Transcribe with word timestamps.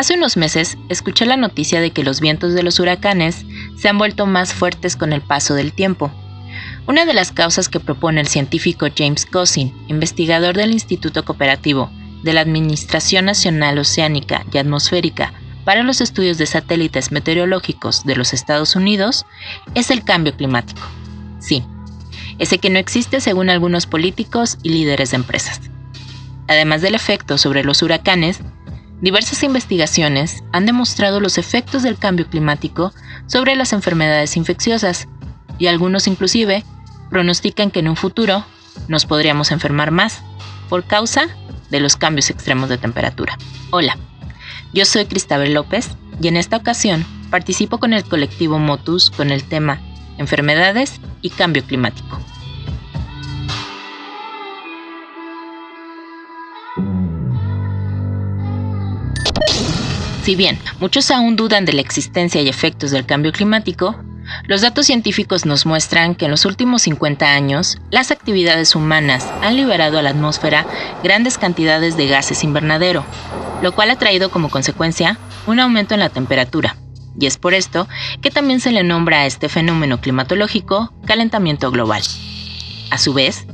Hace 0.00 0.14
unos 0.14 0.38
meses 0.38 0.78
escuché 0.88 1.26
la 1.26 1.36
noticia 1.36 1.78
de 1.78 1.90
que 1.90 2.04
los 2.04 2.20
vientos 2.20 2.54
de 2.54 2.62
los 2.62 2.80
huracanes 2.80 3.44
se 3.76 3.86
han 3.90 3.98
vuelto 3.98 4.24
más 4.24 4.54
fuertes 4.54 4.96
con 4.96 5.12
el 5.12 5.20
paso 5.20 5.52
del 5.52 5.74
tiempo. 5.74 6.10
Una 6.86 7.04
de 7.04 7.12
las 7.12 7.32
causas 7.32 7.68
que 7.68 7.80
propone 7.80 8.22
el 8.22 8.26
científico 8.26 8.86
James 8.96 9.26
Cousin, 9.26 9.74
investigador 9.88 10.56
del 10.56 10.70
Instituto 10.72 11.26
Cooperativo 11.26 11.90
de 12.22 12.32
la 12.32 12.40
Administración 12.40 13.26
Nacional 13.26 13.78
Oceánica 13.78 14.46
y 14.50 14.56
Atmosférica 14.56 15.34
para 15.66 15.82
los 15.82 16.00
estudios 16.00 16.38
de 16.38 16.46
satélites 16.46 17.12
meteorológicos 17.12 18.06
de 18.06 18.16
los 18.16 18.32
Estados 18.32 18.76
Unidos, 18.76 19.26
es 19.74 19.90
el 19.90 20.02
cambio 20.02 20.34
climático. 20.34 20.80
Sí, 21.40 21.62
ese 22.38 22.56
que 22.56 22.70
no 22.70 22.78
existe 22.78 23.20
según 23.20 23.50
algunos 23.50 23.84
políticos 23.84 24.56
y 24.62 24.70
líderes 24.70 25.10
de 25.10 25.16
empresas. 25.16 25.60
Además 26.48 26.80
del 26.80 26.94
efecto 26.94 27.36
sobre 27.36 27.64
los 27.64 27.82
huracanes, 27.82 28.40
diversas 29.00 29.42
investigaciones 29.42 30.42
han 30.52 30.66
demostrado 30.66 31.20
los 31.20 31.38
efectos 31.38 31.82
del 31.82 31.98
cambio 31.98 32.26
climático 32.26 32.92
sobre 33.26 33.56
las 33.56 33.72
enfermedades 33.72 34.36
infecciosas 34.36 35.08
y 35.58 35.66
algunos 35.66 36.06
inclusive 36.06 36.64
pronostican 37.10 37.70
que 37.70 37.80
en 37.80 37.88
un 37.88 37.96
futuro 37.96 38.44
nos 38.88 39.06
podríamos 39.06 39.50
enfermar 39.50 39.90
más 39.90 40.22
por 40.68 40.84
causa 40.84 41.28
de 41.70 41.80
los 41.80 41.96
cambios 41.96 42.30
extremos 42.30 42.68
de 42.68 42.78
temperatura. 42.78 43.36
Hola, 43.70 43.96
yo 44.72 44.84
soy 44.84 45.06
Cristabel 45.06 45.54
López 45.54 45.90
y 46.20 46.28
en 46.28 46.36
esta 46.36 46.56
ocasión 46.56 47.04
participo 47.30 47.78
con 47.78 47.92
el 47.92 48.04
colectivo 48.04 48.58
Motus 48.58 49.10
con 49.10 49.30
el 49.30 49.44
tema 49.44 49.80
Enfermedades 50.18 51.00
y 51.22 51.30
Cambio 51.30 51.64
Climático. 51.64 52.20
Si 60.22 60.36
bien 60.36 60.58
muchos 60.80 61.10
aún 61.10 61.36
dudan 61.36 61.64
de 61.64 61.72
la 61.72 61.80
existencia 61.80 62.42
y 62.42 62.48
efectos 62.48 62.90
del 62.90 63.06
cambio 63.06 63.32
climático, 63.32 63.96
los 64.46 64.60
datos 64.60 64.86
científicos 64.86 65.46
nos 65.46 65.66
muestran 65.66 66.14
que 66.14 66.26
en 66.26 66.30
los 66.30 66.44
últimos 66.44 66.82
50 66.82 67.32
años, 67.32 67.78
las 67.90 68.10
actividades 68.10 68.74
humanas 68.76 69.26
han 69.42 69.56
liberado 69.56 69.98
a 69.98 70.02
la 70.02 70.10
atmósfera 70.10 70.66
grandes 71.02 71.38
cantidades 71.38 71.96
de 71.96 72.06
gases 72.06 72.44
invernadero, 72.44 73.04
lo 73.62 73.72
cual 73.72 73.90
ha 73.90 73.96
traído 73.96 74.30
como 74.30 74.50
consecuencia 74.50 75.18
un 75.46 75.58
aumento 75.58 75.94
en 75.94 76.00
la 76.00 76.10
temperatura. 76.10 76.76
Y 77.18 77.26
es 77.26 77.38
por 77.38 77.54
esto 77.54 77.88
que 78.22 78.30
también 78.30 78.60
se 78.60 78.72
le 78.72 78.84
nombra 78.84 79.20
a 79.20 79.26
este 79.26 79.48
fenómeno 79.48 80.00
climatológico 80.00 80.92
calentamiento 81.06 81.70
global. 81.70 82.02
A 82.90 82.98
su 82.98 83.14
vez, 83.14 83.46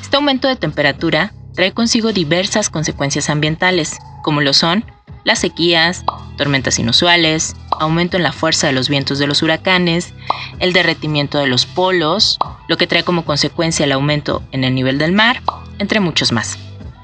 este 0.00 0.16
aumento 0.16 0.48
de 0.48 0.56
temperatura 0.56 1.32
trae 1.54 1.72
consigo 1.72 2.12
diversas 2.12 2.70
consecuencias 2.70 3.28
ambientales, 3.28 3.98
como 4.22 4.40
lo 4.40 4.52
son 4.52 4.84
las 5.26 5.40
sequías, 5.40 6.04
tormentas 6.38 6.78
inusuales, 6.78 7.56
aumento 7.80 8.16
en 8.16 8.22
la 8.22 8.32
fuerza 8.32 8.68
de 8.68 8.72
los 8.72 8.88
vientos 8.88 9.18
de 9.18 9.26
los 9.26 9.42
huracanes, 9.42 10.14
el 10.60 10.72
derretimiento 10.72 11.38
de 11.38 11.48
los 11.48 11.66
polos, 11.66 12.38
lo 12.68 12.76
que 12.76 12.86
trae 12.86 13.02
como 13.02 13.24
consecuencia 13.24 13.84
el 13.84 13.92
aumento 13.92 14.44
en 14.52 14.62
el 14.62 14.74
nivel 14.74 14.98
del 14.98 15.10
mar, 15.10 15.42
entre 15.80 15.98
muchos 15.98 16.30
más. 16.30 16.56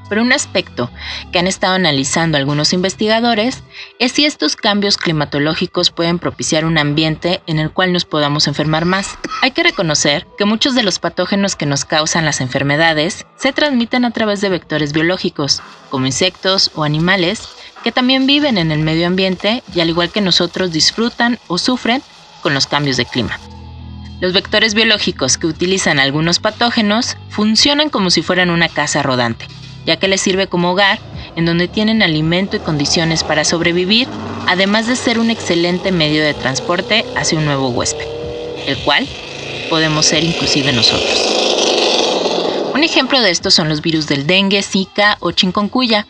Pero 0.09 0.23
un 0.23 0.33
aspecto 0.33 0.91
que 1.33 1.39
han 1.39 1.47
estado 1.47 1.75
analizando 1.75 2.37
algunos 2.37 2.73
investigadores 2.75 3.65
es 3.99 4.13
si 4.13 4.25
estos 4.25 4.57
cambios 4.57 4.99
climatológicos 4.99 5.91
pueden 5.91 6.19
propiciar 6.19 6.65
un 6.65 6.79
ambiente 6.79 7.41
en 7.47 7.59
el 7.59 7.71
cual 7.71 7.93
nos 7.93 8.05
podamos 8.05 8.47
enfermar 8.47 8.85
más. 8.85 9.19
Hay 9.41 9.51
que 9.51 9.63
reconocer 9.63 10.27
que 10.37 10.45
muchos 10.45 10.75
de 10.75 10.83
los 10.83 10.99
patógenos 10.99 11.57
que 11.57 11.67
nos 11.67 11.85
causan 11.87 12.27
las 12.27 12.41
enfermedades 12.41 13.27
se 13.37 13.53
transmiten 13.53 14.05
a 14.05 14.11
través 14.11 14.43
de 14.43 14.51
vectores 14.51 14.93
biológicos, 14.93 15.63
como 15.89 16.05
insectos 16.05 16.71
o 16.75 16.85
animales, 16.85 17.49
que 17.83 17.93
también 17.93 18.27
viven 18.27 18.59
en 18.59 18.73
el 18.73 18.81
medio 18.81 19.07
ambiente 19.07 19.63
y 19.75 19.81
al 19.81 19.89
igual 19.89 20.11
que 20.11 20.21
nosotros 20.21 20.73
disfrutan 20.73 21.39
o 21.49 21.59
sufren 21.59 22.03
con 22.43 22.55
los 22.55 22.67
cambios 22.67 22.97
de 22.97 23.05
clima. 23.05 23.39
Los 24.21 24.33
vectores 24.33 24.75
biológicos 24.75 25.37
que 25.37 25.49
utilizan 25.49 25.99
algunos 25.99 26.39
patógenos 26.39 27.17
funcionan 27.29 27.91
como 27.91 28.11
si 28.11 28.23
fueran 28.23 28.51
una 28.51 28.69
casa 28.69 29.03
rodante, 29.03 29.49
ya 29.85 29.97
que 29.97 30.09
les 30.09 30.21
sirve 30.21 30.47
como 30.47 30.73
hogar 30.73 31.01
en 31.35 31.45
donde 31.45 31.67
tienen 31.67 32.03
alimento 32.03 32.57
y 32.57 32.61
condiciones 32.61 33.25
para 33.25 33.45
sobrevivir, 33.45 34.07
además 34.47 34.87
de 34.87 34.97
ser 34.97 35.19
un 35.19 35.31
excelente 35.31 35.91
medio 35.91 36.23
de 36.23 36.35
transporte 36.35 37.05
hacia 37.17 37.39
un 37.39 37.47
nuevo 37.47 37.71
huésped, 37.71 38.07
el 38.67 38.77
cual 38.79 39.09
podemos 39.71 40.07
ser 40.07 40.23
inclusive 40.23 40.73
nosotros. 40.73 41.33
Un 42.75 42.85
ejemplo 42.85 43.21
de 43.21 43.31
esto 43.31 43.51
son 43.51 43.69
los 43.69 43.83
virus 43.83 44.07
del 44.07 44.27
dengue, 44.27 44.63
zika 44.63 45.17
o 45.21 45.33
chikungunya, 45.33 46.07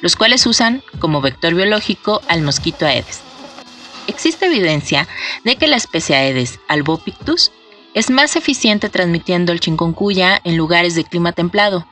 los 0.00 0.16
cuales 0.16 0.46
usan 0.46 0.82
como 0.98 1.20
vector 1.20 1.54
biológico 1.54 2.20
al 2.28 2.42
mosquito 2.42 2.86
Aedes. 2.86 3.20
Existe 4.06 4.46
evidencia 4.46 5.08
de 5.44 5.56
que 5.56 5.66
la 5.66 5.76
especie 5.76 6.16
Aedes 6.16 6.60
albopictus 6.68 7.50
es 7.94 8.10
más 8.10 8.36
eficiente 8.36 8.88
transmitiendo 8.88 9.52
el 9.52 9.60
chikungunya 9.60 10.40
en 10.44 10.56
lugares 10.56 10.94
de 10.94 11.04
clima 11.04 11.32
templado 11.32 11.86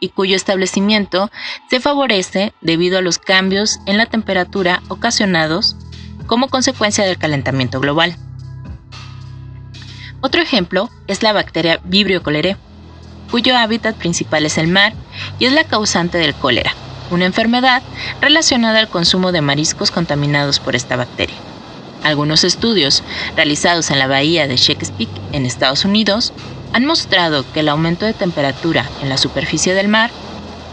y 0.00 0.10
cuyo 0.10 0.36
establecimiento 0.36 1.30
se 1.68 1.80
favorece 1.80 2.52
debido 2.60 2.98
a 2.98 3.02
los 3.02 3.18
cambios 3.18 3.80
en 3.86 3.98
la 3.98 4.06
temperatura 4.06 4.82
ocasionados 4.88 5.76
como 6.26 6.48
consecuencia 6.48 7.04
del 7.04 7.18
calentamiento 7.18 7.80
global. 7.80 8.16
Otro 10.20 10.40
ejemplo 10.40 10.90
es 11.06 11.22
la 11.22 11.32
bacteria 11.32 11.80
Vibrio 11.84 12.20
cholerae, 12.20 12.56
cuyo 13.30 13.56
hábitat 13.56 13.96
principal 13.96 14.46
es 14.46 14.58
el 14.58 14.68
mar 14.68 14.94
y 15.38 15.46
es 15.46 15.52
la 15.52 15.64
causante 15.64 16.18
del 16.18 16.34
cólera 16.34 16.72
una 17.10 17.26
enfermedad 17.26 17.82
relacionada 18.20 18.78
al 18.78 18.88
consumo 18.88 19.32
de 19.32 19.40
mariscos 19.40 19.90
contaminados 19.90 20.60
por 20.60 20.76
esta 20.76 20.96
bacteria. 20.96 21.36
Algunos 22.04 22.44
estudios 22.44 23.02
realizados 23.36 23.90
en 23.90 23.98
la 23.98 24.06
bahía 24.06 24.46
de 24.46 24.56
Chesapeake, 24.56 25.10
en 25.32 25.46
Estados 25.46 25.84
Unidos, 25.84 26.32
han 26.72 26.84
mostrado 26.84 27.44
que 27.52 27.60
el 27.60 27.68
aumento 27.68 28.06
de 28.06 28.12
temperatura 28.12 28.88
en 29.02 29.08
la 29.08 29.18
superficie 29.18 29.74
del 29.74 29.88
mar 29.88 30.10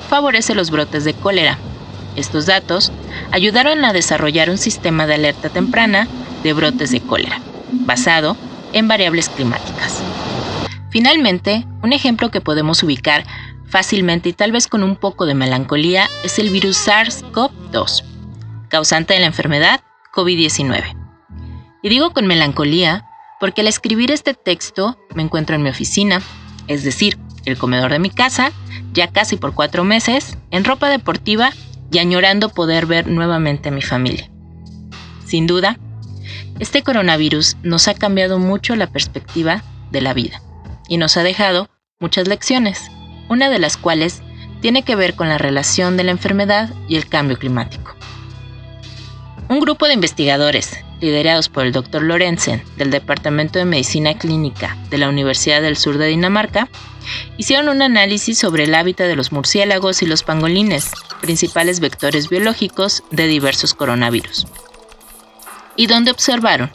favorece 0.09 0.55
los 0.55 0.71
brotes 0.71 1.03
de 1.03 1.13
cólera. 1.13 1.57
Estos 2.15 2.45
datos 2.45 2.91
ayudaron 3.31 3.83
a 3.83 3.93
desarrollar 3.93 4.49
un 4.49 4.57
sistema 4.57 5.07
de 5.07 5.15
alerta 5.15 5.49
temprana 5.49 6.07
de 6.43 6.53
brotes 6.53 6.91
de 6.91 7.01
cólera, 7.01 7.41
basado 7.71 8.37
en 8.73 8.87
variables 8.87 9.29
climáticas. 9.29 10.01
Finalmente, 10.89 11.65
un 11.81 11.91
ejemplo 11.91 12.31
que 12.31 12.39
podemos 12.39 12.81
ubicar 12.83 13.25
fácilmente 13.75 14.29
y 14.29 14.31
tal 14.31 14.53
vez 14.53 14.69
con 14.69 14.83
un 14.83 14.95
poco 14.95 15.25
de 15.25 15.33
melancolía 15.33 16.07
es 16.23 16.39
el 16.39 16.49
virus 16.49 16.87
SARS-CoV-2, 16.87 18.05
causante 18.69 19.13
de 19.13 19.19
la 19.19 19.25
enfermedad 19.25 19.81
COVID-19. 20.13 20.95
Y 21.83 21.89
digo 21.89 22.11
con 22.11 22.25
melancolía 22.25 23.05
porque 23.37 23.59
al 23.59 23.67
escribir 23.67 24.11
este 24.11 24.33
texto 24.33 24.97
me 25.13 25.23
encuentro 25.23 25.57
en 25.57 25.63
mi 25.63 25.69
oficina, 25.69 26.21
es 26.69 26.85
decir, 26.85 27.17
el 27.43 27.57
comedor 27.57 27.91
de 27.91 27.99
mi 27.99 28.09
casa, 28.09 28.53
ya 28.93 29.11
casi 29.11 29.35
por 29.35 29.53
cuatro 29.53 29.83
meses, 29.83 30.37
en 30.51 30.63
ropa 30.63 30.87
deportiva 30.87 31.51
y 31.91 31.97
añorando 31.97 32.47
poder 32.47 32.85
ver 32.85 33.07
nuevamente 33.07 33.67
a 33.67 33.73
mi 33.73 33.81
familia. 33.81 34.31
Sin 35.25 35.47
duda, 35.47 35.77
este 36.59 36.81
coronavirus 36.81 37.57
nos 37.61 37.89
ha 37.89 37.93
cambiado 37.93 38.39
mucho 38.39 38.77
la 38.77 38.87
perspectiva 38.87 39.63
de 39.91 39.99
la 39.99 40.13
vida 40.13 40.41
y 40.87 40.95
nos 40.95 41.17
ha 41.17 41.23
dejado 41.23 41.69
muchas 41.99 42.29
lecciones 42.29 42.89
una 43.29 43.49
de 43.49 43.59
las 43.59 43.77
cuales 43.77 44.21
tiene 44.61 44.83
que 44.83 44.95
ver 44.95 45.15
con 45.15 45.29
la 45.29 45.37
relación 45.37 45.97
de 45.97 46.03
la 46.03 46.11
enfermedad 46.11 46.69
y 46.87 46.95
el 46.95 47.07
cambio 47.07 47.37
climático. 47.37 47.95
Un 49.47 49.59
grupo 49.59 49.85
de 49.85 49.93
investigadores, 49.93 50.79
liderados 51.01 51.49
por 51.49 51.65
el 51.65 51.71
Dr. 51.71 52.01
Lorenzen 52.01 52.63
del 52.77 52.89
Departamento 52.89 53.59
de 53.59 53.65
Medicina 53.65 54.17
Clínica 54.17 54.75
de 54.89 54.97
la 54.97 55.09
Universidad 55.09 55.61
del 55.61 55.77
Sur 55.77 55.97
de 55.97 56.07
Dinamarca, 56.07 56.67
hicieron 57.37 57.69
un 57.69 57.81
análisis 57.83 58.39
sobre 58.39 58.63
el 58.63 58.73
hábitat 58.73 59.07
de 59.07 59.15
los 59.15 59.31
murciélagos 59.31 60.01
y 60.01 60.07
los 60.07 60.23
pangolines, 60.23 60.91
principales 61.21 61.79
vectores 61.79 62.29
biológicos 62.29 63.03
de 63.11 63.27
diversos 63.27 63.75
coronavirus 63.75 64.47
y 65.75 65.87
donde 65.87 66.11
observaron 66.11 66.71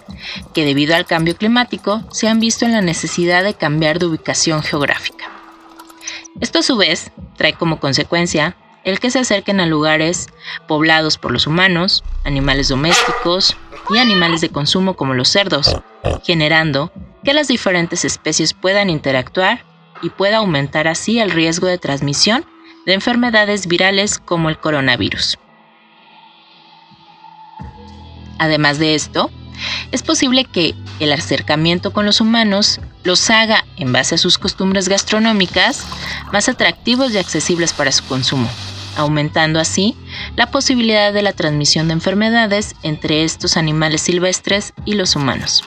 que 0.54 0.64
debido 0.64 0.94
al 0.94 1.06
cambio 1.06 1.36
climático 1.36 2.02
se 2.12 2.28
han 2.28 2.40
visto 2.40 2.64
en 2.64 2.72
la 2.72 2.82
necesidad 2.82 3.44
de 3.44 3.54
cambiar 3.54 3.98
de 3.98 4.06
ubicación 4.06 4.62
geográfica. 4.62 5.19
Esto 6.40 6.60
a 6.60 6.62
su 6.62 6.76
vez 6.76 7.12
trae 7.36 7.52
como 7.52 7.80
consecuencia 7.80 8.56
el 8.84 8.98
que 8.98 9.10
se 9.10 9.18
acerquen 9.18 9.60
a 9.60 9.66
lugares 9.66 10.28
poblados 10.66 11.18
por 11.18 11.32
los 11.32 11.46
humanos, 11.46 12.02
animales 12.24 12.68
domésticos 12.68 13.56
y 13.90 13.98
animales 13.98 14.40
de 14.40 14.48
consumo 14.48 14.94
como 14.94 15.14
los 15.14 15.28
cerdos, 15.28 15.76
generando 16.24 16.92
que 17.22 17.34
las 17.34 17.48
diferentes 17.48 18.04
especies 18.04 18.54
puedan 18.54 18.88
interactuar 18.88 19.64
y 20.00 20.08
pueda 20.08 20.38
aumentar 20.38 20.88
así 20.88 21.18
el 21.20 21.30
riesgo 21.30 21.66
de 21.66 21.76
transmisión 21.76 22.46
de 22.86 22.94
enfermedades 22.94 23.66
virales 23.66 24.18
como 24.18 24.48
el 24.48 24.58
coronavirus. 24.58 25.38
Además 28.38 28.78
de 28.78 28.94
esto, 28.94 29.30
es 29.92 30.02
posible 30.02 30.44
que 30.44 30.74
el 30.98 31.12
acercamiento 31.12 31.92
con 31.92 32.06
los 32.06 32.20
humanos 32.20 32.80
los 33.02 33.30
haga, 33.30 33.64
en 33.76 33.92
base 33.92 34.14
a 34.14 34.18
sus 34.18 34.38
costumbres 34.38 34.88
gastronómicas, 34.88 35.84
más 36.32 36.48
atractivos 36.48 37.12
y 37.12 37.18
accesibles 37.18 37.72
para 37.72 37.92
su 37.92 38.04
consumo, 38.04 38.48
aumentando 38.96 39.58
así 39.58 39.96
la 40.36 40.50
posibilidad 40.50 41.12
de 41.12 41.22
la 41.22 41.32
transmisión 41.32 41.88
de 41.88 41.94
enfermedades 41.94 42.74
entre 42.82 43.24
estos 43.24 43.56
animales 43.56 44.02
silvestres 44.02 44.72
y 44.84 44.94
los 44.94 45.16
humanos. 45.16 45.64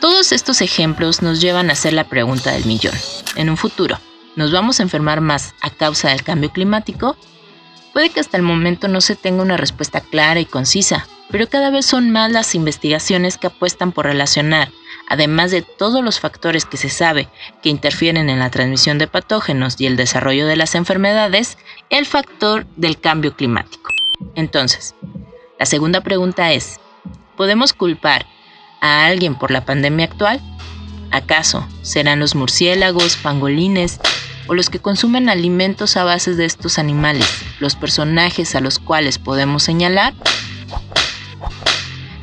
Todos 0.00 0.32
estos 0.32 0.60
ejemplos 0.60 1.22
nos 1.22 1.40
llevan 1.40 1.70
a 1.70 1.72
hacer 1.72 1.92
la 1.92 2.04
pregunta 2.04 2.52
del 2.52 2.66
millón. 2.66 2.94
En 3.34 3.50
un 3.50 3.56
futuro, 3.56 3.98
¿nos 4.36 4.52
vamos 4.52 4.78
a 4.78 4.82
enfermar 4.82 5.20
más 5.20 5.54
a 5.62 5.70
causa 5.70 6.10
del 6.10 6.22
cambio 6.22 6.50
climático? 6.50 7.16
Puede 7.92 8.10
que 8.10 8.20
hasta 8.20 8.36
el 8.36 8.42
momento 8.42 8.88
no 8.88 9.00
se 9.00 9.16
tenga 9.16 9.42
una 9.42 9.56
respuesta 9.56 10.02
clara 10.02 10.38
y 10.38 10.44
concisa, 10.44 11.08
pero 11.30 11.48
cada 11.48 11.70
vez 11.70 11.86
son 11.86 12.10
más 12.10 12.30
las 12.30 12.54
investigaciones 12.54 13.38
que 13.38 13.48
apuestan 13.48 13.92
por 13.92 14.06
relacionar, 14.06 14.70
además 15.08 15.50
de 15.50 15.62
todos 15.62 16.02
los 16.04 16.20
factores 16.20 16.64
que 16.64 16.76
se 16.76 16.88
sabe 16.88 17.28
que 17.62 17.68
interfieren 17.68 18.28
en 18.30 18.38
la 18.38 18.50
transmisión 18.50 18.98
de 18.98 19.06
patógenos 19.06 19.80
y 19.80 19.86
el 19.86 19.96
desarrollo 19.96 20.46
de 20.46 20.56
las 20.56 20.74
enfermedades, 20.74 21.58
el 21.90 22.06
factor 22.06 22.66
del 22.76 23.00
cambio 23.00 23.34
climático. 23.34 23.90
Entonces, 24.34 24.94
la 25.58 25.66
segunda 25.66 26.00
pregunta 26.00 26.52
es, 26.52 26.80
¿podemos 27.36 27.72
culpar 27.72 28.26
a 28.80 29.06
alguien 29.06 29.34
por 29.36 29.50
la 29.50 29.64
pandemia 29.64 30.06
actual? 30.06 30.40
¿Acaso 31.10 31.66
serán 31.82 32.20
los 32.20 32.34
murciélagos, 32.34 33.16
pangolines 33.16 34.00
o 34.48 34.54
los 34.54 34.70
que 34.70 34.80
consumen 34.80 35.28
alimentos 35.28 35.96
a 35.96 36.04
base 36.04 36.34
de 36.34 36.44
estos 36.44 36.78
animales 36.78 37.26
los 37.58 37.74
personajes 37.74 38.54
a 38.54 38.60
los 38.60 38.78
cuales 38.78 39.18
podemos 39.18 39.62
señalar? 39.62 40.14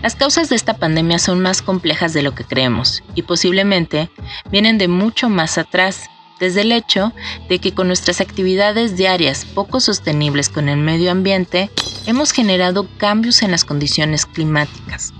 Las 0.03 0.17
causas 0.17 0.50
de 0.50 0.57
esta 0.57 0.73
pandemia 0.73 1.17
son 1.17 1.39
más 1.39 1.61
complejas 1.61 2.11
de 2.11 2.23
lo 2.23 2.35
que 2.35 2.44
creemos 2.44 3.01
y 3.15 3.21
posiblemente 3.21 4.09
vienen 4.51 4.77
de 4.77 4.89
mucho 4.89 5.29
más 5.29 5.57
atrás, 5.57 6.09
desde 6.41 6.59
el 6.59 6.73
hecho 6.73 7.13
de 7.47 7.59
que 7.59 7.73
con 7.73 7.88
nuestras 7.88 8.19
actividades 8.19 8.97
diarias 8.97 9.45
poco 9.45 9.79
sostenibles 9.79 10.50
con 10.50 10.67
el 10.67 10.79
medio 10.79 11.09
ambiente 11.09 11.69
hemos 12.05 12.33
generado 12.33 12.85
cambios 12.97 13.44
en 13.44 13.51
las 13.51 13.63
condiciones 13.63 14.25
climáticas, 14.25 15.13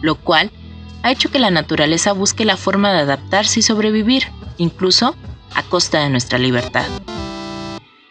lo 0.00 0.14
cual 0.14 0.50
ha 1.02 1.12
hecho 1.12 1.30
que 1.30 1.38
la 1.38 1.50
naturaleza 1.50 2.12
busque 2.12 2.46
la 2.46 2.56
forma 2.56 2.94
de 2.94 3.00
adaptarse 3.00 3.60
y 3.60 3.62
sobrevivir, 3.62 4.24
incluso 4.56 5.16
a 5.54 5.62
costa 5.64 6.00
de 6.00 6.08
nuestra 6.08 6.38
libertad. 6.38 6.86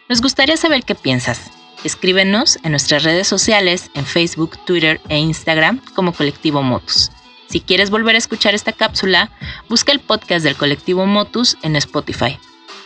Nos 0.08 0.22
gustaría 0.22 0.56
saber 0.56 0.84
qué 0.84 0.94
piensas. 0.94 1.50
Escríbenos 1.84 2.58
en 2.62 2.72
nuestras 2.72 3.04
redes 3.04 3.26
sociales, 3.26 3.90
en 3.94 4.04
Facebook, 4.04 4.58
Twitter 4.66 5.00
e 5.08 5.18
Instagram 5.18 5.80
como 5.94 6.12
Colectivo 6.12 6.62
Motus. 6.62 7.10
Si 7.48 7.60
quieres 7.60 7.90
volver 7.90 8.14
a 8.14 8.18
escuchar 8.18 8.54
esta 8.54 8.72
cápsula, 8.72 9.30
busca 9.68 9.90
el 9.90 10.00
podcast 10.00 10.44
del 10.44 10.56
Colectivo 10.56 11.06
Motus 11.06 11.56
en 11.62 11.76
Spotify. 11.76 12.38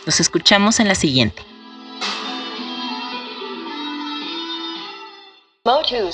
Nos 0.05 0.19
escuchamos 0.19 0.79
en 0.79 0.87
la 0.87 0.95
siguiente. 0.95 1.43
Motus. 5.65 6.13